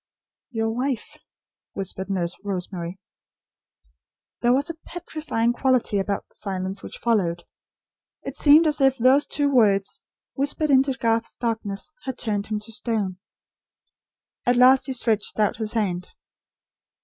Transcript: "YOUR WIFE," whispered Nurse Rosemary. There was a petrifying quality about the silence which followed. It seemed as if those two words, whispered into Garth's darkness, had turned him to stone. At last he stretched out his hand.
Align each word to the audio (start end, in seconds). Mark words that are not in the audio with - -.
"YOUR 0.49 0.71
WIFE," 0.71 1.19
whispered 1.73 2.09
Nurse 2.09 2.35
Rosemary. 2.43 2.97
There 4.41 4.51
was 4.51 4.67
a 4.71 4.77
petrifying 4.87 5.53
quality 5.53 5.99
about 5.99 6.27
the 6.27 6.33
silence 6.33 6.81
which 6.81 6.97
followed. 6.97 7.43
It 8.23 8.35
seemed 8.35 8.65
as 8.65 8.81
if 8.81 8.97
those 8.97 9.27
two 9.27 9.51
words, 9.51 10.01
whispered 10.33 10.71
into 10.71 10.93
Garth's 10.93 11.37
darkness, 11.37 11.93
had 12.05 12.17
turned 12.17 12.47
him 12.47 12.59
to 12.61 12.71
stone. 12.71 13.19
At 14.43 14.55
last 14.55 14.87
he 14.87 14.93
stretched 14.93 15.39
out 15.39 15.57
his 15.57 15.73
hand. 15.73 16.09